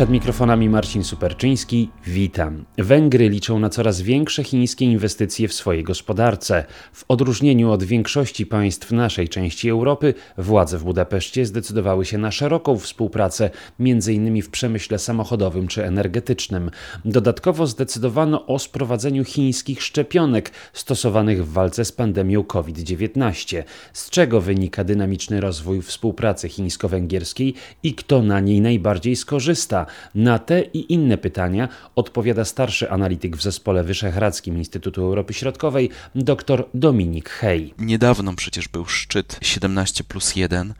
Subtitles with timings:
[0.00, 1.90] Przed mikrofonami Marcin Superczyński.
[2.06, 2.64] Witam.
[2.78, 6.64] Węgry liczą na coraz większe chińskie inwestycje w swojej gospodarce.
[6.92, 12.78] W odróżnieniu od większości państw naszej części Europy, władze w Budapeszcie zdecydowały się na szeroką
[12.78, 14.42] współpracę, m.in.
[14.42, 16.70] w przemyśle samochodowym czy energetycznym.
[17.04, 23.62] Dodatkowo zdecydowano o sprowadzeniu chińskich szczepionek stosowanych w walce z pandemią COVID-19.
[23.92, 29.89] Z czego wynika dynamiczny rozwój współpracy chińsko-węgierskiej i kto na niej najbardziej skorzysta?
[30.14, 36.64] Na te i inne pytania odpowiada starszy analityk w zespole Wyszehradzkim Instytutu Europy Środkowej, dr
[36.74, 37.74] Dominik Hej.
[37.78, 40.74] Niedawno przecież był szczyt 17 plus 1,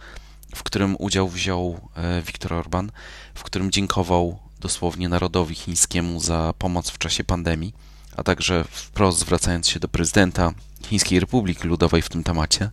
[0.55, 2.91] w którym udział wziął e, Viktor Orban,
[3.35, 7.73] w którym dziękował dosłownie narodowi chińskiemu za pomoc w czasie pandemii,
[8.17, 10.53] a także wprost zwracając się do prezydenta
[10.87, 12.71] Chińskiej Republiki Ludowej w tym temacie.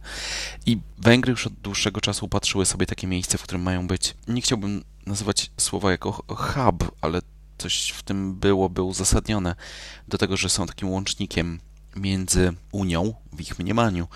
[0.66, 4.42] I Węgry już od dłuższego czasu upatrzyły sobie takie miejsce, w którym mają być, nie
[4.42, 7.22] chciałbym nazywać słowa jako hub, ale
[7.58, 9.56] coś w tym byłoby uzasadnione
[10.08, 11.59] do tego, że są takim łącznikiem
[11.95, 14.08] między Unią, w ich mniemaniu,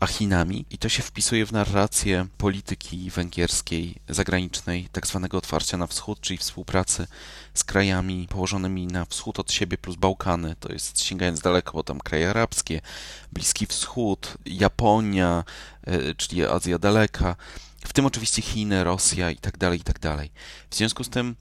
[0.00, 5.86] a Chinami i to się wpisuje w narrację polityki węgierskiej zagranicznej, tak zwanego otwarcia na
[5.86, 7.06] wschód, czyli współpracy
[7.54, 12.00] z krajami położonymi na wschód od siebie plus Bałkany, to jest sięgając daleko, bo tam
[12.00, 12.80] kraje arabskie,
[13.32, 15.44] Bliski Wschód, Japonia,
[15.82, 17.36] e, czyli Azja Daleka,
[17.84, 20.30] w tym oczywiście Chiny, Rosja i tak dalej, i tak dalej.
[20.70, 21.36] W związku z tym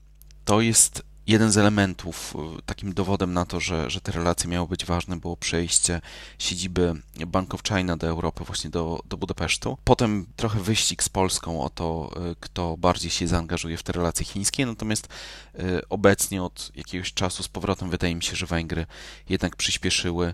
[0.45, 4.67] to jest jeden z elementów, y, takim dowodem na to, że, że te relacje miały
[4.67, 6.01] być ważne, było przejście
[6.39, 6.93] siedziby
[7.27, 9.77] Bank of China do Europy, właśnie do, do Budapesztu.
[9.83, 14.25] Potem trochę wyścig z Polską o to, y, kto bardziej się zaangażuje w te relacje
[14.25, 15.07] chińskie, natomiast
[15.59, 18.85] y, obecnie od jakiegoś czasu z powrotem wydaje mi się, że Węgry
[19.29, 20.33] jednak przyspieszyły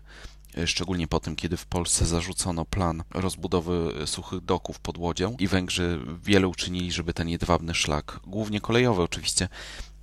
[0.66, 6.00] szczególnie po tym, kiedy w Polsce zarzucono plan rozbudowy suchych doków pod Łodzią i Węgrzy
[6.24, 9.50] wiele uczynili, żeby ten jedwabny szlak, głównie kolejowy oczywiście,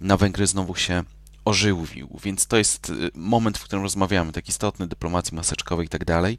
[0.00, 1.04] na Węgry znowu się
[1.44, 6.04] ożywił, więc to jest y, moment, w którym rozmawiamy, tak istotny, dyplomacji maseczkowej i tak
[6.04, 6.38] dalej.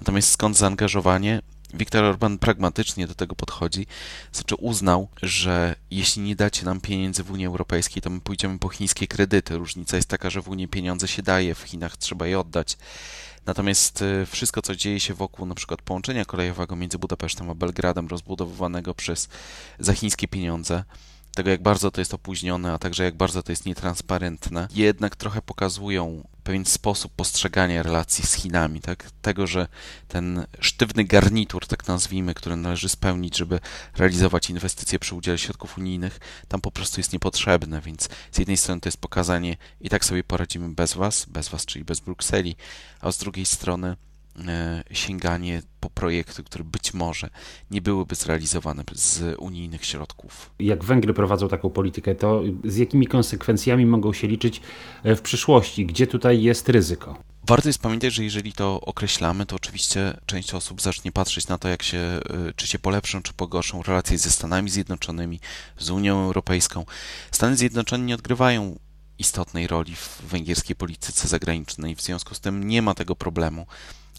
[0.00, 1.42] Natomiast skąd zaangażowanie?
[1.74, 3.86] Viktor Orban pragmatycznie do tego podchodzi,
[4.32, 8.68] znaczy uznał, że jeśli nie dacie nam pieniędzy w Unii Europejskiej, to my pójdziemy po
[8.68, 9.58] chińskie kredyty.
[9.58, 12.76] Różnica jest taka, że w Unii pieniądze się daje, w Chinach trzeba je oddać.
[13.46, 18.08] Natomiast y, wszystko, co dzieje się wokół na przykład połączenia kolejowego między Budapesztem a Belgradem,
[18.08, 19.28] rozbudowywanego przez
[19.78, 20.84] za chińskie pieniądze,
[21.34, 25.42] tego, jak bardzo to jest opóźnione, a także jak bardzo to jest nietransparentne, jednak trochę
[25.42, 29.10] pokazują pewien sposób postrzegania relacji z Chinami, tak?
[29.22, 29.68] Tego, że
[30.08, 33.60] ten sztywny garnitur, tak nazwijmy, który należy spełnić, żeby
[33.96, 36.18] realizować inwestycje przy udziale środków unijnych,
[36.48, 40.24] tam po prostu jest niepotrzebne, więc z jednej strony to jest pokazanie i tak sobie
[40.24, 42.56] poradzimy bez was, bez was, czyli bez Brukseli,
[43.00, 43.96] a z drugiej strony
[44.90, 47.30] sięganie po projekty, które być może
[47.70, 50.50] nie byłyby zrealizowane z unijnych środków.
[50.58, 54.60] Jak Węgry prowadzą taką politykę, to z jakimi konsekwencjami mogą się liczyć
[55.02, 55.86] e, w przyszłości?
[55.86, 57.18] Gdzie tutaj jest ryzyko?
[57.46, 61.68] Warto jest pamiętać, że jeżeli to określamy, to oczywiście część osób zacznie patrzeć na to,
[61.68, 62.20] jak się, e,
[62.56, 65.40] czy się polepszą, czy pogorszą relacje ze Stanami Zjednoczonymi,
[65.78, 66.84] z Unią Europejską.
[67.30, 68.78] Stany Zjednoczone nie odgrywają
[69.18, 73.66] istotnej roli w węgierskiej polityce zagranicznej, w związku z tym nie ma tego problemu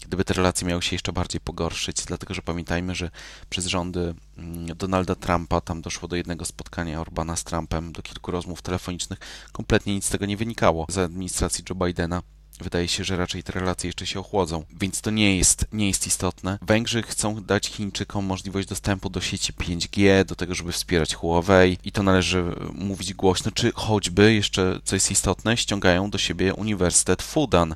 [0.04, 3.10] gdyby te relacje miały się jeszcze bardziej pogorszyć, dlatego że pamiętajmy, że
[3.50, 8.30] przez rządy mm, Donalda Trumpa tam doszło do jednego spotkania Orbana z Trumpem, do kilku
[8.30, 9.18] rozmów telefonicznych,
[9.52, 10.86] kompletnie nic z tego nie wynikało.
[10.88, 12.22] Za administracji Joe Bidena
[12.60, 16.06] Wydaje się, że raczej te relacje jeszcze się ochłodzą, więc to nie jest, nie jest
[16.06, 16.58] istotne.
[16.62, 21.92] Węgrzy chcą dać Chińczykom możliwość dostępu do sieci 5G, do tego, żeby wspierać Huawei i
[21.92, 27.74] to należy mówić głośno, czy choćby jeszcze, co jest istotne, ściągają do siebie Uniwersytet Fudan,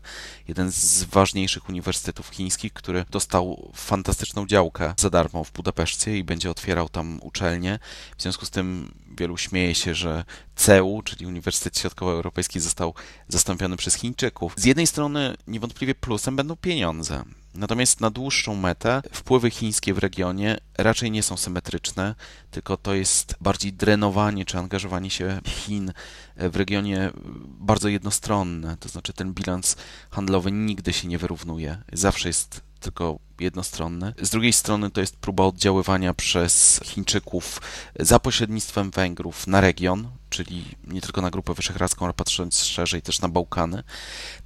[0.48, 6.50] jeden z ważniejszych uniwersytetów chińskich, który dostał fantastyczną działkę za darmo w Budapeszcie i będzie
[6.50, 7.78] otwierał tam uczelnie.
[8.16, 10.24] W związku z tym wielu śmieje się, że
[10.60, 12.94] CEU, czyli Uniwersytet Środkowoeuropejski, został
[13.28, 14.54] zastąpiony przez Chińczyków.
[14.56, 17.24] Z jednej strony niewątpliwie plusem będą pieniądze.
[17.54, 22.14] Natomiast na dłuższą metę wpływy chińskie w regionie raczej nie są symetryczne,
[22.50, 25.92] tylko to jest bardziej drenowanie czy angażowanie się Chin
[26.36, 27.10] w regionie
[27.46, 28.76] bardzo jednostronne.
[28.76, 29.76] To znaczy ten bilans
[30.10, 31.82] handlowy nigdy się nie wyrównuje.
[31.92, 34.14] Zawsze jest tylko jednostronny.
[34.22, 37.62] Z drugiej strony to jest próba oddziaływania przez Chińczyków
[37.98, 43.20] za pośrednictwem Węgrów na region, czyli nie tylko na Grupę Wyszehradzką, ale patrząc szerzej też
[43.20, 43.82] na Bałkany.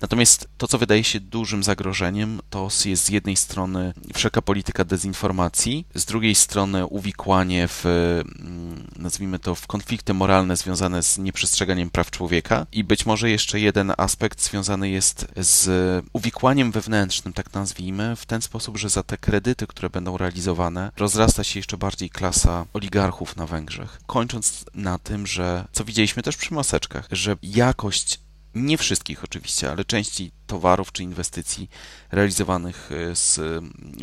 [0.00, 5.86] Natomiast to, co wydaje się dużym zagrożeniem, to jest z jednej strony wszelka polityka dezinformacji,
[5.94, 12.10] z drugiej strony uwikłanie w, mm, nazwijmy to, w konflikty moralne związane z nieprzestrzeganiem praw
[12.10, 18.26] człowieka i być może jeszcze jeden aspekt związany jest z uwikłaniem wewnętrznym, tak nazwijmy, w
[18.26, 23.36] ten sposób, że za te kredyty, które będą realizowane, rozrasta się jeszcze bardziej klasa oligarchów
[23.36, 24.00] na Węgrzech.
[24.06, 28.20] Kończąc na tym, że co widzieliśmy też przy maseczkach, że jakość
[28.54, 31.70] nie wszystkich oczywiście, ale części towarów czy inwestycji
[32.12, 33.40] realizowanych e, z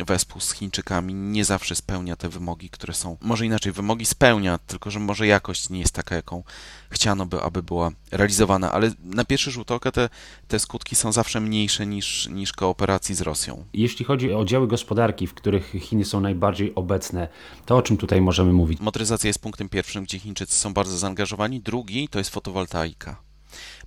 [0.06, 4.90] wespół z Chińczykami nie zawsze spełnia te wymogi, które są, może inaczej, wymogi spełnia, tylko
[4.90, 6.42] że może jakość nie jest taka, jaką
[6.90, 10.08] chciano by, aby była realizowana, ale na pierwszy rzut oka te,
[10.48, 13.64] te skutki są zawsze mniejsze niż, niż kooperacji z Rosją.
[13.74, 17.28] Jeśli chodzi o działy gospodarki, w których Chiny są najbardziej obecne,
[17.66, 18.80] to o czym tutaj możemy mówić?
[18.80, 23.31] Motoryzacja jest punktem pierwszym, gdzie Chińczycy są bardzo zaangażowani, drugi to jest fotowoltaika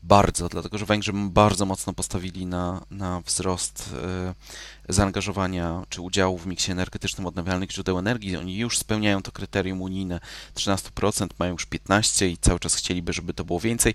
[0.03, 4.33] bardzo, dlatego że Węgrzy bardzo mocno postawili na, na wzrost e,
[4.89, 8.37] zaangażowania czy udziału w miksie energetycznym odnawialnych źródeł energii.
[8.37, 10.19] Oni już spełniają to kryterium unijne
[10.55, 13.93] 13%, mają już 15% i cały czas chcieliby, żeby to było więcej.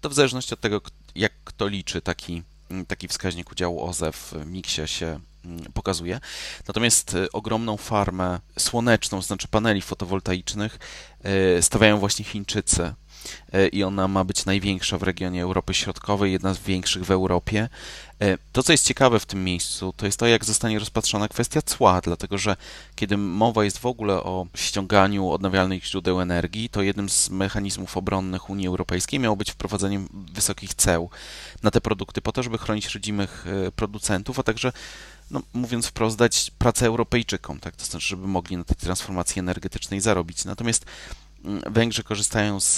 [0.00, 0.80] To w zależności od tego,
[1.14, 2.42] jak kto liczy, taki,
[2.88, 6.20] taki wskaźnik udziału OZE w miksie się mm, pokazuje.
[6.68, 10.78] Natomiast e, ogromną farmę słoneczną, znaczy paneli fotowoltaicznych,
[11.22, 12.94] e, stawiają właśnie Chińczycy
[13.72, 17.68] i ona ma być największa w regionie Europy Środkowej, jedna z większych w Europie.
[18.20, 21.62] E, to, co jest ciekawe w tym miejscu, to jest to, jak zostanie rozpatrzona kwestia
[21.62, 22.56] cła, dlatego że
[22.94, 28.50] kiedy mowa jest w ogóle o ściąganiu odnawialnych źródeł energii, to jednym z mechanizmów obronnych
[28.50, 31.10] Unii Europejskiej miało być wprowadzenie wysokich ceł
[31.62, 34.72] na te produkty, po to, żeby chronić rodzimych e, producentów, a także
[35.30, 37.76] no, mówiąc wprost, dać pracę Europejczykom, tak?
[37.76, 40.44] to znaczy, żeby mogli na tej transformacji energetycznej zarobić.
[40.44, 40.86] Natomiast
[41.66, 42.76] Węgrzy korzystają z,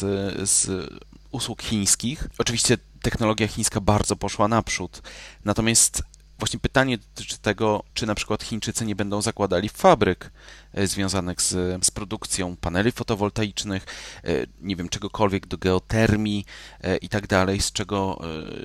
[0.50, 0.90] z
[1.30, 2.28] usług chińskich.
[2.38, 5.02] Oczywiście technologia chińska bardzo poszła naprzód,
[5.44, 6.02] natomiast
[6.38, 10.30] właśnie pytanie dotyczy tego, czy na przykład Chińczycy nie będą zakładali fabryk
[10.72, 13.86] e, związanych z, z produkcją paneli fotowoltaicznych,
[14.24, 16.44] e, nie wiem, czegokolwiek do geotermii
[16.80, 18.20] e, i tak dalej, z czego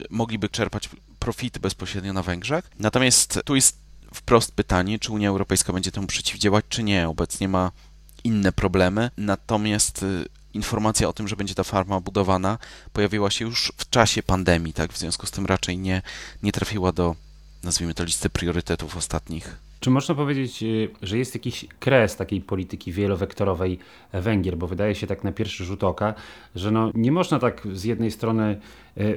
[0.09, 0.89] mogliby czerpać
[1.19, 2.69] profity bezpośrednio na Węgrzech.
[2.79, 3.77] Natomiast tu jest
[4.13, 7.09] wprost pytanie, czy Unia Europejska będzie temu przeciwdziałać, czy nie.
[7.09, 7.71] Obecnie ma
[8.23, 9.09] inne problemy.
[9.17, 12.57] Natomiast y, informacja o tym, że będzie ta farma budowana,
[12.93, 14.93] pojawiła się już w czasie pandemii, tak?
[14.93, 16.01] W związku z tym raczej nie,
[16.43, 17.15] nie trafiła do,
[17.63, 19.57] nazwijmy to, listy priorytetów ostatnich.
[19.79, 23.79] Czy można powiedzieć, y, że jest jakiś kres takiej polityki wielowektorowej
[24.13, 24.57] Węgier?
[24.57, 26.13] Bo wydaje się tak na pierwszy rzut oka,
[26.55, 28.59] że no nie można tak z jednej strony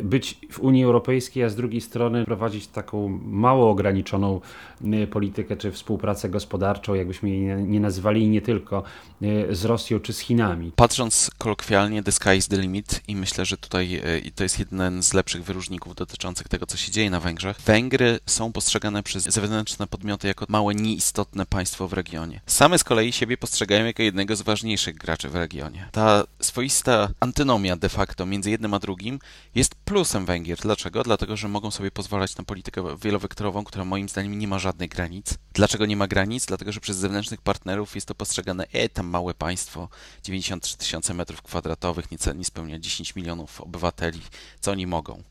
[0.02, 4.40] być w Unii Europejskiej, a z drugiej strony prowadzić taką mało ograniczoną
[4.84, 8.82] e, politykę czy współpracę gospodarczą, jakbyśmy jej nie nazywali i nie tylko,
[9.23, 10.73] e, z Rosją czy z Chinami.
[10.76, 14.02] Patrząc kolokwialnie, the sky is the limit i myślę, że tutaj
[14.34, 17.61] to jest jeden z lepszych wyróżników dotyczących tego, co się dzieje na Węgrzech.
[17.61, 22.40] Węgry są postrzegane przez zewnętrzne podmioty jako małe, nieistotne państwo w regionie.
[22.46, 25.88] Same z kolei siebie postrzegają jako jednego z ważniejszych graczy w regionie.
[25.93, 29.19] Ta swoista antynomia de facto między jednym a drugim
[29.55, 30.58] jest jest plusem Węgier.
[30.58, 31.02] Dlaczego?
[31.02, 35.34] Dlatego, że mogą sobie pozwalać na politykę wielowektorową, która moim zdaniem nie ma żadnych granic.
[35.52, 36.46] Dlaczego nie ma granic?
[36.46, 39.88] Dlatego, że przez zewnętrznych partnerów jest to postrzegane, e, tam małe państwo,
[40.22, 44.20] 93 tysiące metrów kwadratowych, nie, nie spełnia 10 milionów obywateli,
[44.60, 45.22] co oni mogą.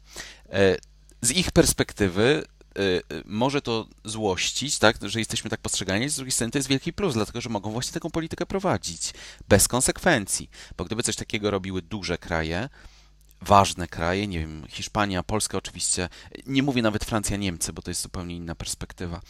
[0.50, 0.78] E,
[1.22, 2.44] z ich perspektywy
[2.76, 2.82] e,
[3.26, 7.14] może to złościć, tak, że jesteśmy tak postrzegani, z drugiej strony to jest wielki plus,
[7.14, 9.14] dlatego że mogą właśnie taką politykę prowadzić
[9.50, 12.70] bez konsekwencji, bo gdyby coś takiego robiły duże kraje,
[13.46, 16.10] ważne kraje, nie wiem, Hiszpania, Polska oczywiście,
[16.46, 19.22] nie mówię nawet Francja, Niemcy, bo to jest zupełnie inna perspektywa,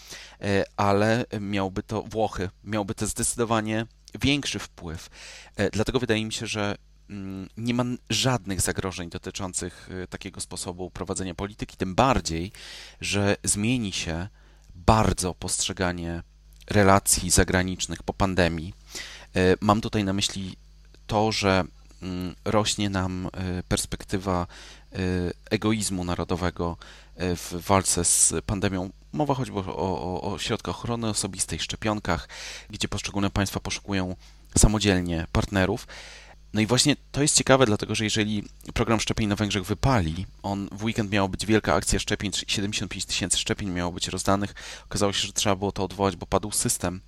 [0.42, 3.86] e, ale miałby to Włochy, miałby to zdecydowanie
[4.22, 5.10] większy wpływ.
[5.56, 6.76] E, dlatego wydaje mi się, że
[7.10, 12.52] mm, nie ma żadnych zagrożeń dotyczących e, takiego sposobu prowadzenia polityki, tym bardziej,
[13.02, 14.28] że zmieni się
[14.76, 16.24] bardzo postrzeganie
[16.68, 18.74] relacji zagranicznych po pandemii.
[19.62, 20.56] Mam tutaj na myśli
[21.08, 21.64] to, że
[22.46, 24.48] rośnie nam e, perspektywa
[24.92, 24.98] e,
[25.50, 26.78] egoizmu narodowego
[27.16, 28.90] e, w walce z pandemią.
[29.14, 32.30] Mowa choćby o, o, o środkach ochrony osobistej, szczepionkach,
[32.70, 34.16] gdzie poszczególne państwa poszukują
[34.58, 35.88] samodzielnie partnerów.
[36.54, 38.44] No i właśnie to jest ciekawe, dlatego że jeżeli
[38.74, 43.38] program szczepień na Węgrzech wypali, on w weekend miała być wielka akcja szczepień, 75 tysięcy
[43.38, 44.54] szczepień miało być rozdanych,
[44.86, 47.02] okazało się, że trzeba było to odwołać, bo padł system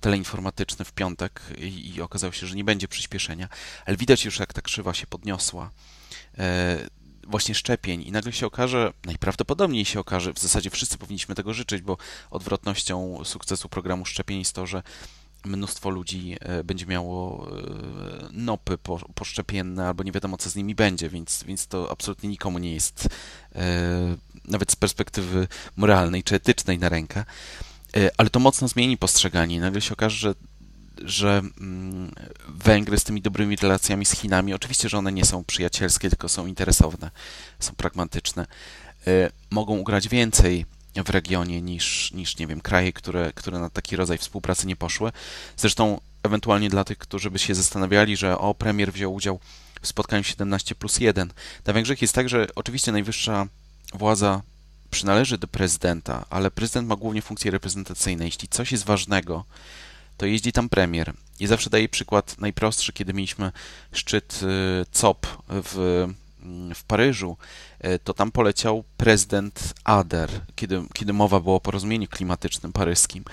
[0.00, 3.48] teleinformatyczny w piątek i, i okazało się, że nie będzie przyspieszenia,
[3.86, 5.70] ale widać już, jak ta krzywa się podniosła
[6.38, 6.78] e,
[7.26, 11.82] właśnie szczepień i nagle się okaże, najprawdopodobniej się okaże, w zasadzie wszyscy powinniśmy tego życzyć,
[11.82, 11.96] bo
[12.30, 14.82] odwrotnością sukcesu programu szczepień jest to, że
[15.44, 17.62] mnóstwo ludzi e, będzie miało e,
[18.32, 18.78] nopy
[19.14, 23.08] poszczepienne albo nie wiadomo co z nimi będzie, więc, więc to absolutnie nikomu nie jest
[24.44, 27.24] nawet z perspektywy moralnej czy etycznej na rękę.
[28.18, 29.60] Ale to mocno zmieni postrzeganie.
[29.60, 30.34] Nagle się okaże, że
[31.04, 32.12] że mm,
[32.48, 36.46] Węgry z tymi dobrymi relacjami z Chinami, oczywiście, że one nie są przyjacielskie, tylko są
[36.46, 37.10] interesowne,
[37.58, 38.46] są pragmatyczne,
[39.50, 40.66] mogą ugrać więcej
[41.04, 45.12] w regionie niż, niż nie wiem, kraje, które, które na taki rodzaj współpracy nie poszły.
[45.56, 49.40] Zresztą ewentualnie dla tych, którzy by się zastanawiali, że o, premier wziął udział
[49.82, 51.32] w spotkaniu 17 plus 1.
[51.66, 53.46] Na Węgrzech jest tak, że oczywiście najwyższa
[53.94, 54.42] władza
[54.90, 58.24] przynależy do prezydenta, ale prezydent ma głównie funkcje reprezentacyjne.
[58.24, 59.44] Jeśli coś jest ważnego,
[60.16, 61.12] to jeździ tam premier.
[61.40, 63.52] I zawsze daję przykład najprostszy, kiedy mieliśmy
[63.92, 66.06] szczyt y, COP w
[66.74, 67.36] w Paryżu,
[67.80, 73.24] e, to tam poleciał prezydent Ader, kiedy, kiedy mowa była o porozumieniu klimatycznym paryskim.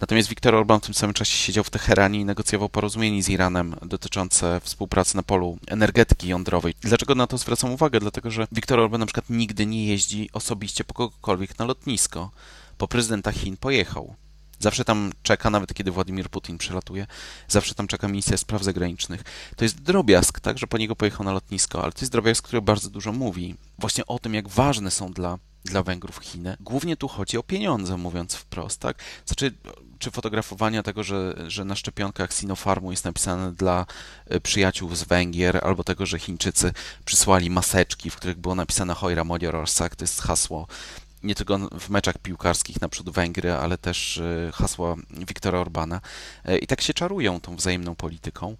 [0.00, 3.74] Natomiast Viktor Orban w tym samym czasie siedział w Teheranie i negocjował porozumienie z Iranem
[3.82, 6.74] dotyczące współpracy na polu energetyki jądrowej.
[6.80, 8.00] Dlaczego na to zwracam uwagę?
[8.00, 12.30] Dlatego, że Viktor Orban na przykład nigdy nie jeździ osobiście po kogokolwiek na lotnisko.
[12.78, 14.14] Po prezydenta Chin pojechał.
[14.58, 17.06] Zawsze tam czeka, nawet kiedy Władimir Putin przelatuje,
[17.48, 19.22] zawsze tam czeka minister spraw zagranicznych.
[19.56, 22.62] To jest drobiazg, tak, że po niego pojechał na lotnisko, ale to jest drobiazg, który
[22.62, 23.54] bardzo dużo mówi.
[23.78, 26.56] Właśnie o tym, jak ważne są dla, dla Węgrów Chiny.
[26.60, 28.98] Głównie tu chodzi o pieniądze, mówiąc wprost, tak?
[29.26, 29.52] Znaczy,
[29.98, 33.86] czy fotografowania tego, że, że na szczepionkach Sinopharmu jest napisane dla
[34.26, 36.72] e, przyjaciół z Węgier, albo tego, że Chińczycy
[37.04, 40.66] przysłali maseczki, w których było napisane Hojra Modiororsak, to jest hasło
[41.26, 46.00] nie tylko w meczach piłkarskich naprzód Węgry, ale też e, hasła Wiktora Orbana.
[46.44, 48.56] E, I tak się czarują tą wzajemną polityką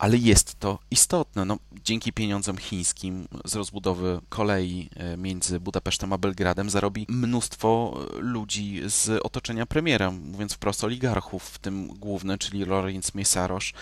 [0.00, 1.44] ale jest to istotne.
[1.44, 8.80] No, dzięki pieniądzom chińskim z rozbudowy kolei e, między Budapesztem a Belgradem zarobi mnóstwo ludzi
[8.86, 13.72] z otoczenia premiera, mówiąc wprost oligarchów, w tym główny, czyli Lorenz Mesarosz,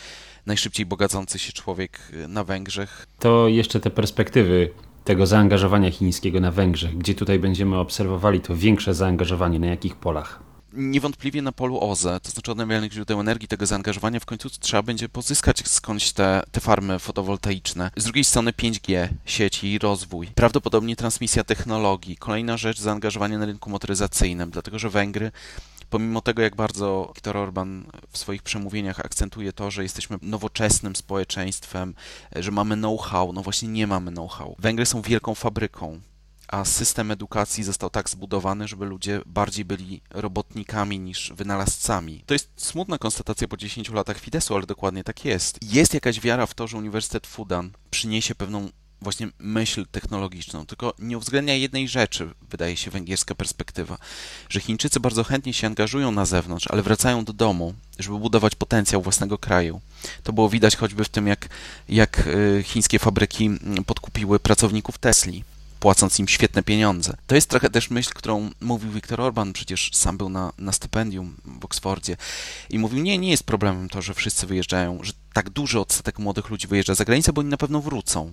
[0.46, 3.06] najszybciej bogacący się człowiek na Węgrzech.
[3.18, 4.70] To jeszcze te perspektywy
[5.08, 10.40] tego zaangażowania chińskiego na Węgrzech, gdzie tutaj będziemy obserwowali to większe zaangażowanie, na jakich polach?
[10.72, 15.08] Niewątpliwie na polu OZE, to znaczy odnawialnych źródeł energii, tego zaangażowania w końcu trzeba będzie
[15.08, 17.90] pozyskać skądś te, te farmy fotowoltaiczne.
[17.96, 20.26] Z drugiej strony 5G, sieci i rozwój.
[20.34, 22.16] Prawdopodobnie transmisja technologii.
[22.16, 25.30] Kolejna rzecz, zaangażowanie na rynku motoryzacyjnym, dlatego że Węgry
[25.90, 31.94] pomimo tego, jak bardzo Viktor Orban w swoich przemówieniach akcentuje to, że jesteśmy nowoczesnym społeczeństwem,
[32.36, 34.56] że mamy know-how, no właśnie nie mamy know-how.
[34.58, 36.00] Węgry są wielką fabryką,
[36.48, 42.22] a system edukacji został tak zbudowany, żeby ludzie bardziej byli robotnikami niż wynalazcami.
[42.26, 45.58] To jest smutna konstatacja po 10 latach Fidesu, ale dokładnie tak jest.
[45.62, 48.68] Jest jakaś wiara w to, że Uniwersytet Fudan przyniesie pewną
[49.00, 53.98] właśnie myśl technologiczną, tylko nie uwzględnia jednej rzeczy, wydaje się węgierska perspektywa,
[54.48, 59.02] że Chińczycy bardzo chętnie się angażują na zewnątrz, ale wracają do domu, żeby budować potencjał
[59.02, 59.80] własnego kraju.
[60.22, 61.48] To było widać choćby w tym, jak,
[61.88, 63.50] jak y, chińskie fabryki
[63.86, 65.44] podkupiły pracowników Tesli
[65.80, 67.16] płacąc im świetne pieniądze.
[67.26, 71.36] To jest trochę też myśl, którą mówił Viktor Orban, przecież sam był na, na stypendium
[71.44, 72.16] w Oksfordzie
[72.70, 76.50] i mówił, nie, nie jest problemem to, że wszyscy wyjeżdżają, że tak duży odsetek młodych
[76.50, 78.32] ludzi wyjeżdża za granicę, bo oni na pewno wrócą.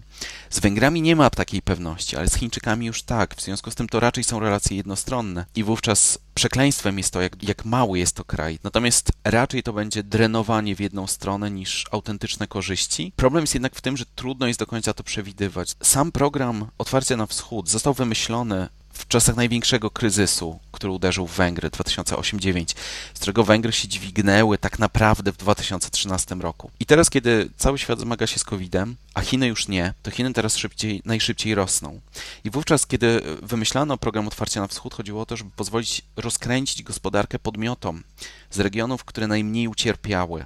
[0.50, 3.36] Z Węgrami nie ma takiej pewności, ale z Chińczykami już tak.
[3.36, 7.44] W związku z tym to raczej są relacje jednostronne i wówczas przekleństwem jest to, jak,
[7.44, 8.60] jak mały jest to kraj.
[8.64, 13.12] Natomiast raczej to będzie drenowanie w jedną stronę niż autentyczne korzyści.
[13.16, 15.76] Problem jest jednak w tym, że trudno jest do końca to przewidywać.
[15.84, 21.70] Sam program Otwarcia na Wschód został wymyślony w czasach największego kryzysu, który uderzył w Węgry
[21.70, 22.76] 2008-2009,
[23.14, 26.72] z którego Węgry się dźwignęły tak naprawdę w 2013 roku.
[26.80, 30.34] I teraz, kiedy cały świat zmaga się z COVID-em, a Chiny już nie, to Chiny
[30.34, 32.02] teraz szybciej, najszybciej rosną.
[32.44, 37.40] I wówczas, kiedy wymyślano program Otwarcia na Wschód, chodziło o to, żeby pozwolić rozkręcić gospodarkę
[37.40, 38.04] podmiotom
[38.52, 40.46] z regionów, które najmniej ucierpiały.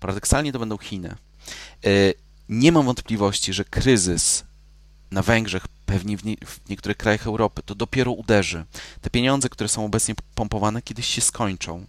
[0.00, 1.08] Paradoksalnie to będą Chiny.
[1.08, 1.88] E,
[2.48, 4.44] nie mam wątpliwości, że kryzys
[5.10, 8.64] na Węgrzech, pewnie w, nie, w, niektórych krajach Europy, to dopiero uderzy.
[9.00, 11.84] Te pieniądze, które są obecnie pompowane, kiedyś się skończą.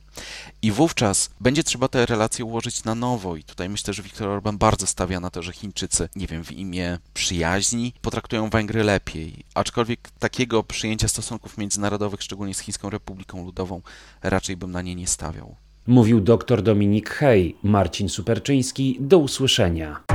[0.62, 3.36] I wówczas będzie trzeba te relacje ułożyć na nowo.
[3.36, 6.52] I tutaj myślę, że Viktor Orban bardzo stawia na to, że Chińczycy, nie wiem, w
[6.52, 9.44] imię przyjaźni potraktują Węgry lepiej.
[9.54, 13.82] Aczkolwiek takiego przyjęcia stosunków międzynarodowych, szczególnie z Chińską Republiką Ludową,
[14.24, 15.56] raczej bym na nie nie stawiał.
[15.88, 18.98] Mówił dr Dominik Hej, Marcin Superczyński.
[19.00, 20.14] Do usłyszenia.